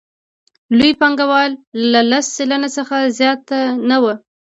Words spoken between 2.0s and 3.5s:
لس سلنه څخه زیات